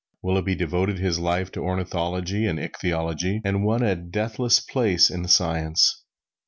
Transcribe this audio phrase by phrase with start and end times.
[0.23, 6.03] Willughby devoted his life to Ornithology and Ichthyology and won a deathless place in science.